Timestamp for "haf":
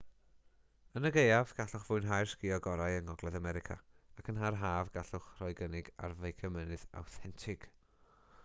4.63-4.89